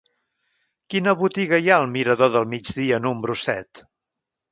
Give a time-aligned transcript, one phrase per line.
[0.93, 3.83] Quina botiga hi ha al mirador del Migdia número set?